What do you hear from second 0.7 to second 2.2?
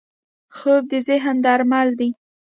د ذهن درمل دی